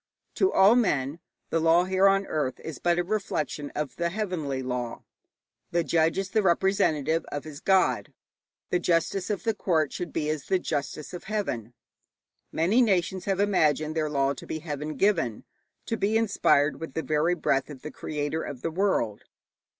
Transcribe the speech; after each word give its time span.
To 0.33 0.51
all 0.51 0.75
men 0.75 1.19
the 1.51 1.59
law 1.59 1.83
here 1.83 2.07
on 2.07 2.25
earth 2.25 2.59
is 2.61 2.79
but 2.79 2.97
a 2.97 3.03
reflection 3.03 3.69
of 3.75 3.97
the 3.97 4.09
heavenly 4.09 4.63
law; 4.63 5.03
the 5.69 5.83
judge 5.83 6.17
is 6.17 6.31
the 6.31 6.41
representative 6.41 7.23
of 7.31 7.43
his 7.43 7.59
god. 7.59 8.11
The 8.71 8.79
justice 8.79 9.29
of 9.29 9.43
the 9.43 9.53
court 9.53 9.93
should 9.93 10.11
be 10.11 10.27
as 10.31 10.45
the 10.47 10.57
justice 10.57 11.13
of 11.13 11.25
heaven. 11.25 11.75
Many 12.51 12.81
nations 12.81 13.25
have 13.25 13.39
imagined 13.39 13.95
their 13.95 14.09
law 14.09 14.33
to 14.33 14.47
be 14.47 14.57
heaven 14.57 14.95
given, 14.97 15.43
to 15.85 15.97
be 15.97 16.17
inspired 16.17 16.79
with 16.79 16.93
the 16.95 17.03
very 17.03 17.35
breath 17.35 17.69
of 17.69 17.83
the 17.83 17.91
Creator 17.91 18.41
of 18.41 18.63
the 18.63 18.71
world. 18.71 19.25